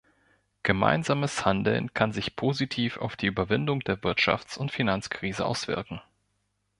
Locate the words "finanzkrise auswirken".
4.71-6.01